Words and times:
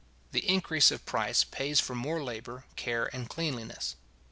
The 0.31 0.49
increase 0.49 0.89
of 0.89 1.05
price 1.05 1.43
pays 1.43 1.79
for 1.79 1.93
more 1.93 2.23
labour, 2.23 2.65
care, 2.75 3.13
and 3.15 3.29
cleanliness. 3.29 3.95